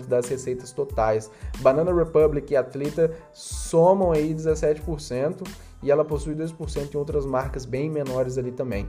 das 0.07 0.27
receitas 0.27 0.71
totais. 0.71 1.29
Banana 1.59 1.93
Republic 1.93 2.51
e 2.51 2.55
Atleta 2.55 3.11
somam 3.33 4.11
aí 4.11 4.33
17% 4.33 5.47
e 5.81 5.91
ela 5.91 6.05
possui 6.05 6.35
2% 6.35 6.93
em 6.93 6.97
outras 6.97 7.25
marcas 7.25 7.65
bem 7.65 7.89
menores 7.89 8.37
ali 8.37 8.51
também. 8.51 8.87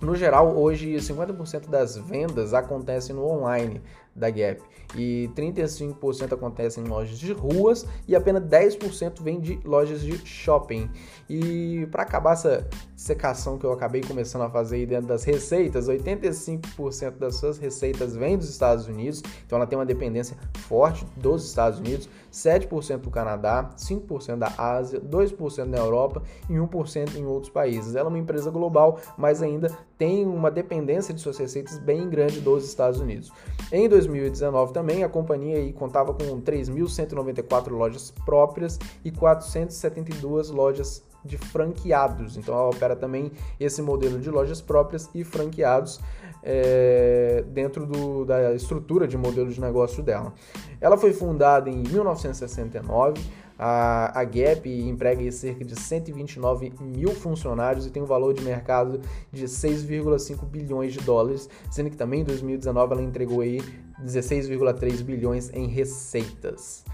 No 0.00 0.16
geral, 0.16 0.56
hoje 0.56 0.94
50% 0.94 1.68
das 1.68 1.96
vendas 1.96 2.54
acontecem 2.54 3.14
no 3.14 3.26
online 3.26 3.82
da 4.20 4.30
Gap 4.30 4.62
e 4.94 5.30
35% 5.36 6.32
acontecem 6.32 6.84
em 6.84 6.88
lojas 6.88 7.18
de 7.18 7.32
ruas 7.32 7.86
e 8.06 8.14
apenas 8.14 8.42
10% 8.42 9.22
vem 9.22 9.40
de 9.40 9.60
lojas 9.64 10.00
de 10.00 10.16
shopping. 10.26 10.90
E 11.28 11.86
para 11.90 12.02
acabar 12.02 12.32
essa 12.32 12.68
secação 12.96 13.56
que 13.56 13.64
eu 13.64 13.72
acabei 13.72 14.00
começando 14.00 14.42
a 14.42 14.50
fazer 14.50 14.76
aí 14.76 14.86
dentro 14.86 15.06
das 15.06 15.24
receitas, 15.24 15.88
85% 15.88 17.18
das 17.18 17.36
suas 17.36 17.58
receitas 17.58 18.16
vem 18.16 18.36
dos 18.36 18.50
Estados 18.50 18.86
Unidos, 18.86 19.22
então 19.46 19.56
ela 19.56 19.66
tem 19.66 19.78
uma 19.78 19.86
dependência 19.86 20.36
forte 20.58 21.06
dos 21.16 21.46
Estados 21.46 21.78
Unidos, 21.78 22.08
7% 22.32 22.98
do 22.98 23.10
Canadá, 23.10 23.70
5% 23.76 24.36
da 24.36 24.52
Ásia, 24.58 25.00
2% 25.00 25.64
na 25.64 25.78
Europa 25.78 26.22
e 26.48 26.54
1% 26.54 27.14
em 27.16 27.24
outros 27.24 27.52
países. 27.52 27.94
Ela 27.94 28.08
é 28.08 28.10
uma 28.10 28.18
empresa 28.18 28.50
global, 28.50 28.98
mas 29.16 29.42
ainda 29.42 29.70
tem 30.00 30.24
uma 30.24 30.50
dependência 30.50 31.12
de 31.12 31.20
suas 31.20 31.36
receitas 31.36 31.78
bem 31.78 32.08
grande 32.08 32.40
dos 32.40 32.64
Estados 32.64 32.98
Unidos. 32.98 33.30
Em 33.70 33.86
2019 33.86 34.72
também, 34.72 35.04
a 35.04 35.10
companhia 35.10 35.70
contava 35.74 36.14
com 36.14 36.40
3.194 36.40 37.68
lojas 37.68 38.10
próprias 38.24 38.78
e 39.04 39.10
472 39.10 40.48
lojas 40.48 41.04
de 41.22 41.36
franqueados. 41.36 42.38
Então 42.38 42.54
ela 42.54 42.70
opera 42.70 42.96
também 42.96 43.30
esse 43.60 43.82
modelo 43.82 44.18
de 44.18 44.30
lojas 44.30 44.62
próprias 44.62 45.10
e 45.14 45.22
franqueados 45.22 46.00
é, 46.42 47.44
dentro 47.48 47.84
do, 47.84 48.24
da 48.24 48.54
estrutura 48.54 49.06
de 49.06 49.18
modelo 49.18 49.50
de 49.50 49.60
negócio 49.60 50.02
dela. 50.02 50.32
Ela 50.80 50.96
foi 50.96 51.12
fundada 51.12 51.68
em 51.68 51.76
1969. 51.76 53.20
A, 53.62 54.18
a 54.18 54.24
Gap 54.24 54.66
emprega 54.66 55.30
cerca 55.30 55.62
de 55.62 55.78
129 55.78 56.72
mil 56.80 57.10
funcionários 57.10 57.84
e 57.84 57.90
tem 57.90 58.02
um 58.02 58.06
valor 58.06 58.32
de 58.32 58.42
mercado 58.42 59.02
de 59.30 59.44
6,5 59.44 60.46
bilhões 60.46 60.94
de 60.94 61.00
dólares, 61.00 61.46
sendo 61.70 61.90
que 61.90 61.96
também 61.96 62.22
em 62.22 62.24
2019 62.24 62.94
ela 62.94 63.02
entregou 63.02 63.42
aí 63.42 63.60
16,3 64.02 65.02
bilhões 65.02 65.50
em 65.52 65.66
receitas. 65.66 66.86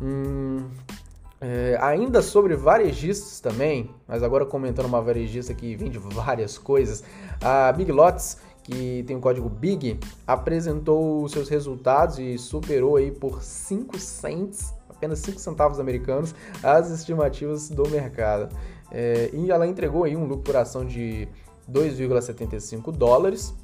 Hum, 0.00 0.70
é, 1.38 1.76
ainda 1.82 2.22
sobre 2.22 2.56
varejistas 2.56 3.38
também, 3.38 3.90
mas 4.06 4.22
agora 4.22 4.46
comentando 4.46 4.86
uma 4.86 5.02
varejista 5.02 5.52
que 5.52 5.76
vende 5.76 5.98
várias 5.98 6.56
coisas, 6.56 7.04
a 7.42 7.70
Big 7.72 7.92
Lots 7.92 8.38
que 8.62 9.02
tem 9.06 9.16
o 9.16 9.20
código 9.20 9.48
BIG, 9.48 9.98
apresentou 10.26 11.26
seus 11.28 11.48
resultados 11.48 12.18
e 12.18 12.36
superou 12.36 12.96
aí 12.96 13.10
por 13.10 13.42
5 13.42 13.98
cents, 13.98 14.74
apenas 14.98 15.20
5 15.20 15.38
centavos 15.38 15.80
americanos, 15.80 16.34
as 16.62 16.90
estimativas 16.90 17.70
do 17.70 17.88
mercado. 17.88 18.54
É, 18.90 19.30
e 19.32 19.50
ela 19.50 19.66
entregou 19.66 20.04
aí 20.04 20.16
um 20.16 20.24
lucro 20.24 20.42
por 20.42 20.56
ação 20.56 20.84
de 20.84 21.28
2,75 21.70 22.92
dólares. 22.92 23.54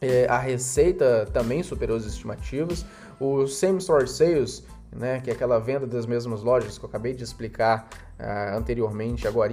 É, 0.00 0.26
a 0.28 0.38
receita 0.38 1.28
também 1.32 1.62
superou 1.62 1.96
as 1.96 2.06
estimativas. 2.06 2.86
O 3.20 3.46
same 3.46 3.78
store 3.78 4.08
sales 4.08 4.64
né, 4.92 5.20
que 5.20 5.30
é 5.30 5.32
aquela 5.32 5.58
venda 5.58 5.86
das 5.86 6.06
mesmas 6.06 6.42
lojas 6.42 6.78
que 6.78 6.84
eu 6.84 6.88
acabei 6.88 7.14
de 7.14 7.22
explicar 7.22 7.88
uh, 8.20 8.56
anteriormente, 8.56 9.26
agora, 9.26 9.50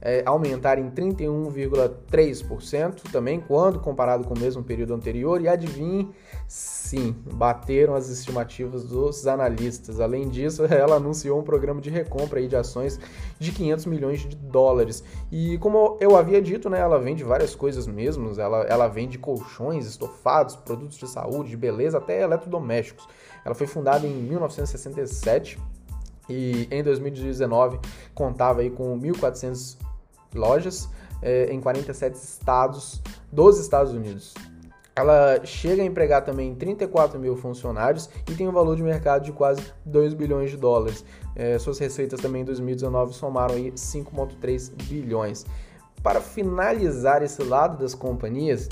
é, 0.00 0.22
aumentar 0.26 0.78
em 0.78 0.88
31,3% 0.90 3.10
também, 3.10 3.40
quando 3.40 3.80
comparado 3.80 4.24
com 4.24 4.34
o 4.34 4.38
mesmo 4.38 4.62
período 4.62 4.92
anterior. 4.94 5.40
E 5.40 5.48
adivinhe, 5.48 6.10
sim, 6.46 7.16
bateram 7.34 7.94
as 7.94 8.08
estimativas 8.08 8.84
dos 8.84 9.26
analistas. 9.26 9.98
Além 10.00 10.28
disso, 10.28 10.64
ela 10.66 10.96
anunciou 10.96 11.40
um 11.40 11.42
programa 11.42 11.80
de 11.80 11.88
recompra 11.90 12.38
aí 12.40 12.48
de 12.48 12.56
ações 12.56 12.98
de 13.38 13.52
500 13.52 13.86
milhões 13.86 14.20
de 14.20 14.36
dólares. 14.36 15.02
E 15.30 15.56
como 15.58 15.96
eu 16.00 16.16
havia 16.16 16.42
dito, 16.42 16.68
né, 16.68 16.80
ela 16.80 16.98
vende 16.98 17.22
várias 17.24 17.54
coisas 17.54 17.86
mesmo. 17.86 18.38
Ela, 18.40 18.64
ela 18.64 18.88
vende 18.88 19.18
colchões, 19.18 19.86
estofados, 19.86 20.56
produtos 20.56 20.98
de 20.98 21.08
saúde, 21.08 21.50
de 21.50 21.56
beleza, 21.56 21.98
até 21.98 22.22
eletrodomésticos. 22.22 23.06
Ela 23.44 23.54
foi 23.54 23.66
fundada 23.66 24.06
em 24.06 24.14
1967 24.14 25.58
e 26.28 26.68
em 26.70 26.82
2019 26.82 27.78
contava 28.14 28.60
aí 28.60 28.70
com 28.70 28.98
1.400 28.98 29.76
lojas 30.34 30.88
é, 31.20 31.52
em 31.52 31.60
47 31.60 32.14
estados 32.14 33.02
dos 33.30 33.58
Estados 33.58 33.92
Unidos. 33.92 34.34
Ela 34.94 35.40
chega 35.44 35.82
a 35.82 35.86
empregar 35.86 36.22
também 36.22 36.54
34 36.54 37.18
mil 37.18 37.34
funcionários 37.34 38.10
e 38.30 38.34
tem 38.34 38.46
um 38.46 38.52
valor 38.52 38.76
de 38.76 38.82
mercado 38.82 39.24
de 39.24 39.32
quase 39.32 39.62
2 39.86 40.12
bilhões 40.12 40.50
de 40.50 40.56
dólares. 40.58 41.02
É, 41.34 41.58
suas 41.58 41.78
receitas 41.78 42.20
também 42.20 42.42
em 42.42 42.44
2019 42.44 43.14
somaram 43.14 43.54
aí 43.54 43.72
5,3 43.72 44.70
bilhões. 44.84 45.46
Para 46.02 46.20
finalizar 46.20 47.22
esse 47.22 47.42
lado 47.42 47.78
das 47.78 47.94
companhias, 47.94 48.68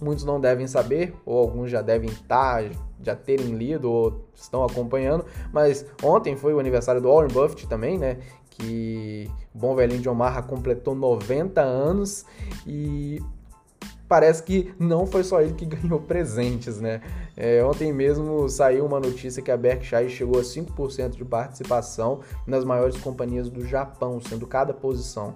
muitos 0.00 0.24
não 0.24 0.40
devem 0.40 0.66
saber, 0.66 1.12
ou 1.26 1.38
alguns 1.38 1.70
já 1.70 1.82
devem 1.82 2.08
estar, 2.08 2.62
tá, 2.62 2.70
já 3.02 3.14
terem 3.14 3.54
lido 3.54 3.90
ou 3.90 4.28
estão 4.34 4.64
acompanhando, 4.64 5.24
mas 5.52 5.84
ontem 6.02 6.36
foi 6.36 6.54
o 6.54 6.58
aniversário 6.58 7.00
do 7.00 7.08
Warren 7.12 7.32
Buffett 7.32 7.66
também, 7.66 7.98
né? 7.98 8.18
Que 8.50 9.30
o 9.54 9.58
bom 9.58 9.74
velhinho 9.74 10.00
de 10.00 10.08
Omaha 10.08 10.42
completou 10.42 10.94
90 10.94 11.60
anos 11.60 12.24
e 12.66 13.22
parece 14.08 14.42
que 14.42 14.74
não 14.78 15.06
foi 15.06 15.22
só 15.22 15.40
ele 15.40 15.52
que 15.52 15.66
ganhou 15.66 16.00
presentes, 16.00 16.80
né? 16.80 17.00
É, 17.36 17.62
ontem 17.62 17.92
mesmo 17.92 18.48
saiu 18.48 18.84
uma 18.84 18.98
notícia 18.98 19.42
que 19.42 19.50
a 19.50 19.56
Berkshire 19.56 20.10
chegou 20.10 20.40
a 20.40 20.42
5% 20.42 21.10
de 21.10 21.24
participação 21.24 22.20
nas 22.46 22.64
maiores 22.64 22.96
companhias 22.96 23.48
do 23.48 23.64
Japão, 23.64 24.20
sendo 24.20 24.46
cada 24.46 24.74
posição. 24.74 25.34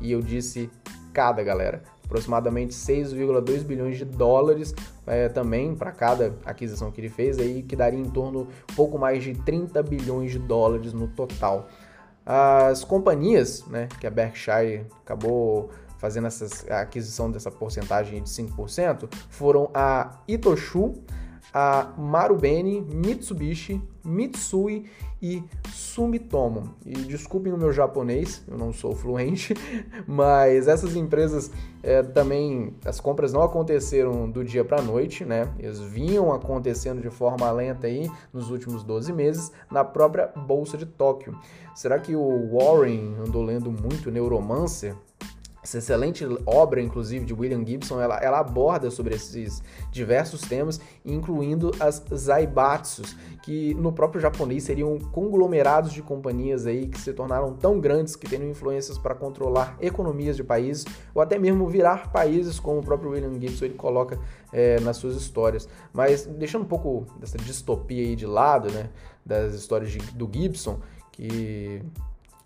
E 0.00 0.10
eu 0.10 0.20
disse 0.20 0.70
cada, 1.12 1.42
galera 1.42 1.82
aproximadamente 2.08 2.74
6,2 2.74 3.62
bilhões 3.62 3.98
de 3.98 4.04
dólares 4.06 4.74
é, 5.06 5.28
também 5.28 5.74
para 5.74 5.92
cada 5.92 6.34
aquisição 6.46 6.90
que 6.90 7.00
ele 7.02 7.10
fez, 7.10 7.38
aí 7.38 7.62
que 7.62 7.76
daria 7.76 8.00
em 8.00 8.08
torno 8.08 8.48
pouco 8.74 8.98
mais 8.98 9.22
de 9.22 9.34
30 9.34 9.82
bilhões 9.82 10.32
de 10.32 10.38
dólares 10.38 10.94
no 10.94 11.06
total. 11.08 11.68
As 12.24 12.82
companhias, 12.82 13.64
né, 13.66 13.88
que 14.00 14.06
a 14.06 14.10
Berkshire 14.10 14.86
acabou 15.04 15.70
fazendo 15.98 16.26
essa 16.26 16.46
aquisição 16.80 17.30
dessa 17.30 17.50
porcentagem 17.50 18.22
de 18.22 18.30
5%, 18.30 19.08
foram 19.28 19.70
a 19.74 20.20
Itoshu, 20.26 20.94
a 21.52 21.92
Marubeni, 21.96 22.80
Mitsubishi, 22.80 23.82
Mitsui 24.04 24.86
e 25.20 25.42
Sumitomo. 25.72 26.74
E 26.84 26.92
desculpem 26.92 27.52
o 27.52 27.58
meu 27.58 27.72
japonês, 27.72 28.42
eu 28.46 28.56
não 28.56 28.72
sou 28.72 28.94
fluente, 28.94 29.54
mas 30.06 30.68
essas 30.68 30.94
empresas 30.96 31.50
é, 31.82 32.02
também, 32.02 32.74
as 32.84 33.00
compras 33.00 33.32
não 33.32 33.42
aconteceram 33.42 34.30
do 34.30 34.44
dia 34.44 34.64
para 34.64 34.78
a 34.78 34.82
noite, 34.82 35.24
né? 35.24 35.48
Eles 35.58 35.80
vinham 35.80 36.32
acontecendo 36.32 37.00
de 37.00 37.10
forma 37.10 37.50
lenta 37.50 37.86
aí 37.86 38.10
nos 38.32 38.50
últimos 38.50 38.82
12 38.82 39.12
meses 39.12 39.52
na 39.70 39.84
própria 39.84 40.26
Bolsa 40.28 40.76
de 40.76 40.86
Tóquio. 40.86 41.36
Será 41.74 41.98
que 41.98 42.14
o 42.16 42.56
Warren 42.56 43.16
andou 43.24 43.42
lendo 43.42 43.70
muito 43.70 44.10
Neuromancer? 44.10 44.94
Essa 45.68 45.78
excelente 45.78 46.24
obra, 46.46 46.80
inclusive, 46.80 47.26
de 47.26 47.34
William 47.34 47.64
Gibson, 47.64 48.00
ela, 48.00 48.16
ela, 48.18 48.38
aborda 48.38 48.90
sobre 48.90 49.14
esses 49.14 49.62
diversos 49.92 50.40
temas, 50.40 50.80
incluindo 51.04 51.70
as 51.78 52.02
zaibatsus, 52.14 53.14
que 53.42 53.74
no 53.74 53.92
próprio 53.92 54.20
japonês 54.20 54.64
seriam 54.64 54.98
conglomerados 54.98 55.92
de 55.92 56.00
companhias 56.00 56.66
aí 56.66 56.86
que 56.86 56.98
se 56.98 57.12
tornaram 57.12 57.52
tão 57.54 57.78
grandes 57.78 58.16
que 58.16 58.28
teriam 58.28 58.48
influências 58.48 58.96
para 58.96 59.14
controlar 59.14 59.76
economias 59.80 60.36
de 60.36 60.44
países 60.44 60.86
ou 61.14 61.20
até 61.20 61.38
mesmo 61.38 61.68
virar 61.68 62.10
países, 62.10 62.58
como 62.58 62.80
o 62.80 62.82
próprio 62.82 63.10
William 63.10 63.38
Gibson 63.38 63.66
ele 63.66 63.74
coloca 63.74 64.18
é, 64.52 64.80
nas 64.80 64.96
suas 64.96 65.16
histórias. 65.16 65.68
Mas 65.92 66.24
deixando 66.24 66.62
um 66.62 66.68
pouco 66.68 67.06
dessa 67.18 67.36
distopia 67.36 68.02
aí 68.02 68.16
de 68.16 68.26
lado, 68.26 68.70
né, 68.70 68.88
das 69.24 69.54
histórias 69.54 69.90
de, 69.90 69.98
do 69.98 70.28
Gibson, 70.32 70.80
que 71.12 71.82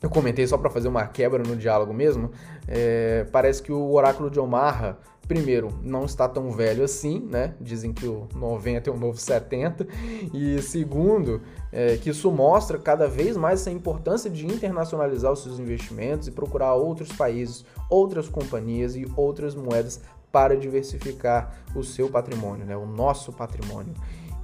eu 0.03 0.11
comentei 0.11 0.47
só 0.47 0.59
para 0.59 0.69
fazer 0.69 0.89
uma 0.89 1.07
quebra 1.07 1.43
no 1.43 1.57
diálogo 1.57 1.95
mesmo, 1.95 2.31
é, 2.67 3.25
parece 3.31 3.63
que 3.63 3.73
o 3.73 3.93
oráculo 3.93 4.29
de 4.29 4.41
Omaha, 4.41 4.99
primeiro, 5.29 5.69
não 5.83 6.05
está 6.05 6.29
tão 6.29 6.51
velho 6.51 6.83
assim, 6.83 7.21
né? 7.21 7.55
Dizem 7.61 7.93
que 7.93 8.07
o 8.07 8.27
90 8.35 8.91
é 8.91 8.93
o 8.93 8.97
novo 8.97 9.17
70. 9.17 9.87
E 10.35 10.61
segundo, 10.61 11.41
é, 11.71 11.97
que 11.97 12.11
isso 12.11 12.31
mostra 12.33 12.79
cada 12.79 13.07
vez 13.07 13.37
mais 13.37 13.61
essa 13.61 13.71
importância 13.71 14.29
de 14.29 14.45
internacionalizar 14.45 15.31
os 15.31 15.43
seus 15.43 15.61
investimentos 15.61 16.27
e 16.27 16.33
procurar 16.33 16.75
outros 16.75 17.13
países, 17.13 17.65
outras 17.89 18.29
companhias 18.29 18.97
e 18.97 19.07
outras 19.17 19.55
moedas 19.55 20.01
para 20.33 20.57
diversificar 20.57 21.55
o 21.77 21.85
seu 21.85 22.09
patrimônio, 22.09 22.67
né? 22.67 22.77
O 22.77 22.87
nosso 22.87 23.33
patrimônio. 23.33 23.95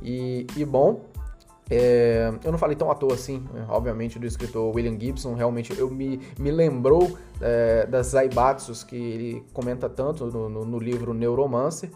E, 0.00 0.46
e 0.56 0.64
bom, 0.64 1.00
é, 1.70 2.32
eu 2.44 2.50
não 2.50 2.58
falei 2.58 2.76
tão 2.76 2.90
à 2.90 2.94
toa 2.94 3.14
assim, 3.14 3.44
né? 3.52 3.66
obviamente, 3.68 4.18
do 4.18 4.26
escritor 4.26 4.74
William 4.74 4.98
Gibson, 4.98 5.34
realmente 5.34 5.76
eu 5.78 5.90
me, 5.90 6.20
me 6.38 6.50
lembrou 6.50 7.16
é, 7.40 7.86
das 7.86 8.08
Zaibatsus 8.08 8.82
que 8.82 8.96
ele 8.96 9.44
comenta 9.52 9.88
tanto 9.88 10.26
no, 10.26 10.48
no, 10.48 10.64
no 10.64 10.78
livro 10.78 11.12
Neuromancer, 11.12 11.90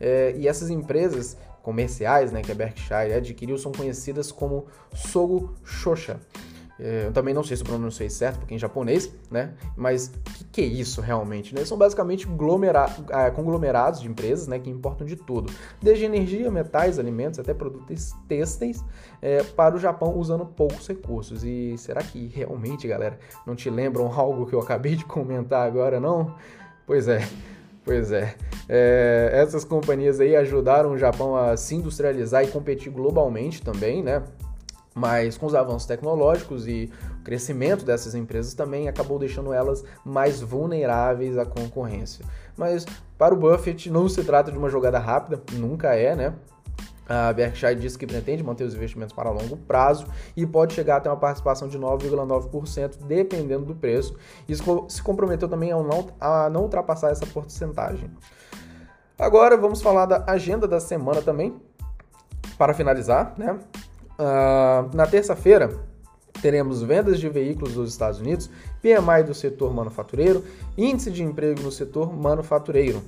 é, 0.00 0.34
e 0.36 0.48
essas 0.48 0.70
empresas 0.70 1.36
comerciais 1.62 2.32
né, 2.32 2.40
que 2.40 2.50
a 2.50 2.54
Berkshire 2.54 3.12
adquiriu 3.12 3.58
são 3.58 3.70
conhecidas 3.72 4.32
como 4.32 4.66
Sogo 4.94 5.54
Shosha. 5.64 6.18
É, 6.80 7.06
eu 7.06 7.12
também 7.12 7.34
não 7.34 7.42
sei 7.42 7.56
se 7.56 7.62
eu 7.62 7.66
pronunciei 7.66 8.08
certo, 8.08 8.38
porque 8.38 8.54
é 8.54 8.56
em 8.56 8.58
japonês, 8.58 9.12
né? 9.30 9.54
Mas 9.76 10.06
o 10.06 10.32
que, 10.32 10.44
que, 10.44 10.60
é 10.60 10.64
isso 10.64 11.00
realmente? 11.00 11.54
Né? 11.54 11.64
São 11.64 11.76
basicamente 11.76 12.28
é, 13.10 13.30
conglomerados 13.30 14.00
de 14.00 14.08
empresas 14.08 14.46
né, 14.46 14.58
que 14.58 14.70
importam 14.70 15.06
de 15.06 15.16
tudo, 15.16 15.52
desde 15.82 16.04
energia, 16.04 16.50
metais, 16.50 16.98
alimentos, 16.98 17.40
até 17.40 17.52
produtos 17.52 18.12
têxteis 18.28 18.84
é, 19.20 19.42
para 19.42 19.74
o 19.74 19.78
Japão 19.78 20.16
usando 20.16 20.46
poucos 20.46 20.86
recursos. 20.86 21.42
E 21.42 21.76
será 21.76 22.00
que 22.02 22.28
realmente, 22.28 22.86
galera, 22.86 23.18
não 23.44 23.56
te 23.56 23.68
lembram 23.68 24.06
algo 24.18 24.46
que 24.46 24.54
eu 24.54 24.60
acabei 24.60 24.94
de 24.94 25.04
comentar 25.04 25.66
agora, 25.66 25.98
não? 25.98 26.34
Pois 26.86 27.08
é. 27.08 27.26
Pois 27.84 28.12
é. 28.12 28.34
é. 28.68 29.30
Essas 29.32 29.64
companhias 29.64 30.20
aí 30.20 30.36
ajudaram 30.36 30.92
o 30.92 30.98
Japão 30.98 31.34
a 31.34 31.56
se 31.56 31.74
industrializar 31.74 32.44
e 32.44 32.48
competir 32.48 32.92
globalmente 32.92 33.62
também, 33.62 34.02
né? 34.02 34.22
Mas 34.98 35.38
com 35.38 35.46
os 35.46 35.54
avanços 35.54 35.86
tecnológicos 35.86 36.66
e 36.66 36.90
o 37.20 37.22
crescimento 37.22 37.84
dessas 37.84 38.16
empresas 38.16 38.52
também 38.52 38.88
acabou 38.88 39.16
deixando 39.16 39.52
elas 39.52 39.84
mais 40.04 40.40
vulneráveis 40.40 41.38
à 41.38 41.46
concorrência. 41.46 42.24
Mas 42.56 42.84
para 43.16 43.32
o 43.32 43.36
Buffett 43.36 43.88
não 43.90 44.08
se 44.08 44.24
trata 44.24 44.50
de 44.50 44.58
uma 44.58 44.68
jogada 44.68 44.98
rápida, 44.98 45.40
nunca 45.52 45.94
é, 45.94 46.16
né? 46.16 46.34
A 47.08 47.32
Berkshire 47.32 47.76
disse 47.76 47.96
que 47.96 48.06
pretende 48.06 48.42
manter 48.42 48.64
os 48.64 48.74
investimentos 48.74 49.14
para 49.14 49.30
longo 49.30 49.56
prazo 49.56 50.06
e 50.36 50.44
pode 50.44 50.74
chegar 50.74 50.96
até 50.96 51.08
uma 51.08 51.16
participação 51.16 51.68
de 51.68 51.78
9,9%, 51.78 52.98
dependendo 53.06 53.64
do 53.64 53.74
preço, 53.74 54.16
e 54.46 54.54
se 54.54 55.02
comprometeu 55.02 55.48
também 55.48 55.72
a 55.72 55.76
não, 55.76 56.08
a 56.20 56.50
não 56.50 56.62
ultrapassar 56.62 57.10
essa 57.10 57.24
porcentagem. 57.24 58.10
Agora 59.18 59.56
vamos 59.56 59.80
falar 59.80 60.04
da 60.06 60.24
agenda 60.26 60.68
da 60.68 60.80
semana 60.80 61.22
também, 61.22 61.56
para 62.58 62.74
finalizar, 62.74 63.32
né? 63.38 63.58
Uh, 64.18 64.94
na 64.96 65.06
terça-feira, 65.06 65.70
teremos 66.42 66.82
vendas 66.82 67.20
de 67.20 67.28
veículos 67.28 67.74
dos 67.74 67.90
Estados 67.90 68.20
Unidos, 68.20 68.50
PMI 68.82 69.22
do 69.24 69.34
setor 69.34 69.72
manufatureiro, 69.72 70.44
índice 70.76 71.10
de 71.10 71.22
emprego 71.22 71.62
no 71.62 71.70
setor 71.70 72.12
manufatureiro. 72.12 73.02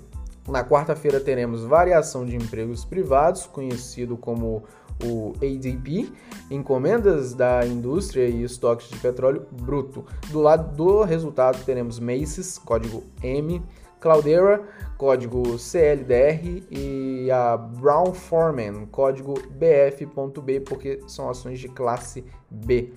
Na 0.49 0.65
quarta-feira, 0.65 1.21
teremos 1.21 1.65
variação 1.65 2.25
de 2.25 2.37
empregos 2.37 2.85
privados, 2.85 3.47
conhecido 3.47 4.17
como 4.17 4.65
o 5.05 5.33
ADP, 5.37 6.13
encomendas 6.51 7.35
da 7.35 7.67
indústria 7.67 8.29
e 8.29 8.43
estoques 8.43 8.89
de 8.89 8.97
petróleo 8.99 9.47
bruto. 9.51 10.05
Do 10.31 10.41
lado 10.41 10.75
do 10.75 11.03
resultado, 11.03 11.65
teremos 11.65 11.99
Macy's, 11.99 12.59
código 12.59 13.05
M, 13.23 13.63
Cloudera, 14.01 14.63
código 14.97 15.59
CLDR 15.59 16.65
e 16.71 17.31
a 17.31 17.57
Brown 17.57 18.15
Forman, 18.15 18.87
código 18.87 19.35
BF.B, 19.51 20.61
porque 20.61 21.01
são 21.07 21.29
ações 21.29 21.61
de 21.61 21.69
classe 21.69 22.25
B. 22.51 22.95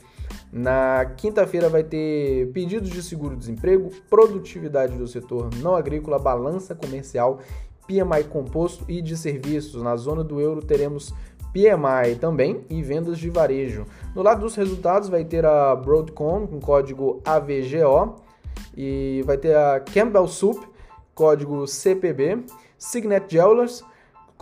Na 0.52 1.06
quinta-feira 1.18 1.68
vai 1.68 1.84
ter 1.84 2.52
pedidos 2.54 2.90
de 2.90 3.04
seguro-desemprego, 3.04 3.90
produtividade 4.10 4.98
do 4.98 5.08
setor 5.08 5.50
não 5.58 5.76
agrícola, 5.76 6.18
balança 6.18 6.74
comercial, 6.74 7.40
PMI 7.86 8.24
composto 8.30 8.86
e 8.88 9.02
de 9.02 9.18
serviços. 9.18 9.82
Na 9.84 9.96
zona 9.98 10.24
do 10.24 10.40
euro 10.40 10.62
teremos 10.62 11.14
PMI 11.54 12.16
também 12.20 12.66
e 12.70 12.82
vendas 12.82 13.20
de 13.20 13.30
varejo. 13.30 13.86
No 14.16 14.22
lado 14.24 14.42
dos 14.42 14.56
resultados 14.56 15.08
vai 15.08 15.24
ter 15.24 15.46
a 15.46 15.76
Broadcom 15.76 16.48
com 16.48 16.60
código 16.60 17.22
AVGO 17.24 18.16
e 18.76 19.24
vai 19.26 19.38
ter 19.38 19.56
a 19.56 19.80
Campbell 19.80 20.28
Soup 20.28 20.74
código 21.14 21.68
CPB, 21.68 22.44
Signet 22.78 23.26
Jewelers, 23.30 23.84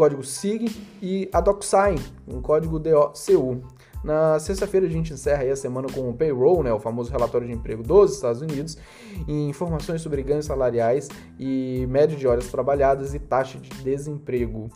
código 0.01 0.23
SIG 0.23 0.75
e 0.99 1.29
a 1.31 1.39
DocSign, 1.39 2.01
um 2.27 2.41
código 2.41 2.79
DOCU. 2.79 3.61
Na 4.03 4.39
sexta-feira 4.39 4.87
a 4.87 4.89
gente 4.89 5.13
encerra 5.13 5.43
a 5.43 5.55
semana 5.55 5.87
com 5.93 6.09
o 6.09 6.13
payroll, 6.15 6.63
né, 6.63 6.73
o 6.73 6.79
famoso 6.79 7.11
relatório 7.11 7.45
de 7.45 7.53
emprego 7.53 7.83
dos 7.83 8.15
Estados 8.15 8.41
Unidos, 8.41 8.79
e 9.27 9.47
informações 9.47 10.01
sobre 10.01 10.23
ganhos 10.23 10.47
salariais 10.47 11.07
e 11.39 11.85
média 11.87 12.17
de 12.17 12.27
horas 12.27 12.47
trabalhadas 12.47 13.13
e 13.13 13.19
taxa 13.19 13.59
de 13.59 13.69
desemprego. 13.83 14.71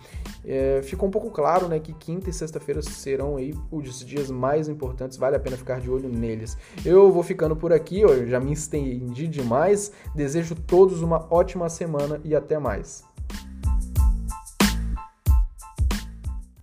É, 0.45 0.81
ficou 0.83 1.09
um 1.09 1.11
pouco 1.11 1.31
claro 1.31 1.67
né, 1.67 1.79
que 1.79 1.91
quinta 1.91 2.29
e 2.29 2.33
sexta-feira 2.33 2.83
serão 2.83 3.37
aí 3.37 3.51
os 3.71 4.05
dias 4.05 4.29
mais 4.29 4.69
importantes, 4.69 5.17
vale 5.17 5.35
a 5.35 5.39
pena 5.39 5.57
ficar 5.57 5.79
de 5.79 5.89
olho 5.89 6.07
neles. 6.07 6.55
Eu 6.85 7.11
vou 7.11 7.23
ficando 7.23 7.55
por 7.55 7.73
aqui, 7.73 8.01
eu 8.01 8.27
já 8.27 8.39
me 8.39 8.53
estendi 8.53 9.27
demais, 9.27 9.91
desejo 10.13 10.53
todos 10.53 11.01
uma 11.01 11.25
ótima 11.31 11.67
semana 11.67 12.21
e 12.23 12.35
até 12.35 12.59
mais. 12.59 13.03